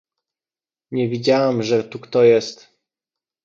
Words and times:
"nie 0.91 1.09
widziałam, 1.09 1.63
że 1.63 1.83
tu 1.83 1.99
kto 1.99 2.23
jest!" 2.23 2.73